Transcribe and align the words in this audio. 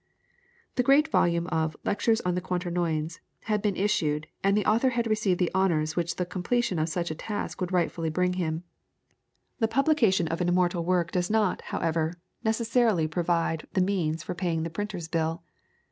The 0.77 0.81
great 0.81 1.09
volume 1.09 1.45
of 1.49 1.77
"Lectures 1.85 2.21
on 2.21 2.35
Quaternions" 2.39 3.19
had 3.41 3.61
been 3.61 3.75
issued, 3.75 4.25
and 4.43 4.57
the 4.57 4.65
author 4.65 4.89
had 4.89 5.05
received 5.05 5.39
the 5.39 5.53
honours 5.53 5.95
which 5.95 6.15
the 6.15 6.25
completion 6.25 6.79
of 6.79 6.89
such 6.89 7.11
a 7.11 7.13
task 7.13 7.61
would 7.61 7.71
rightfully 7.71 8.09
bring 8.09 8.33
him. 8.33 8.63
The 9.59 9.67
publication 9.67 10.27
of 10.29 10.41
an 10.41 10.49
immortal 10.49 10.83
work 10.83 11.11
does 11.11 11.29
not, 11.29 11.61
however, 11.65 12.15
necessarily 12.43 13.07
provide 13.07 13.67
the 13.73 13.81
means 13.81 14.23
for 14.23 14.33
paying 14.33 14.63
the 14.63 14.71
printer's 14.71 15.07
bill. 15.07 15.43